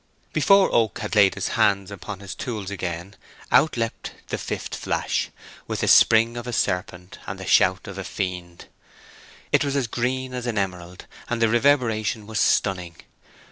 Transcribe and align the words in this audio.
Before 0.33 0.71
Oak 0.73 0.97
had 0.97 1.13
laid 1.15 1.35
his 1.35 1.49
hands 1.49 1.91
upon 1.91 2.21
his 2.21 2.33
tools 2.33 2.71
again 2.71 3.15
out 3.51 3.77
leapt 3.77 4.13
the 4.29 4.39
fifth 4.39 4.73
flash, 4.73 5.29
with 5.67 5.81
the 5.81 5.87
spring 5.87 6.37
of 6.37 6.47
a 6.47 6.53
serpent 6.53 7.19
and 7.27 7.39
the 7.39 7.45
shout 7.45 7.87
of 7.87 7.99
a 7.99 8.03
fiend. 8.03 8.65
It 9.51 9.63
was 9.63 9.85
green 9.85 10.33
as 10.33 10.47
an 10.47 10.57
emerald, 10.57 11.05
and 11.29 11.39
the 11.39 11.49
reverberation 11.49 12.25
was 12.25 12.39
stunning. 12.39 12.95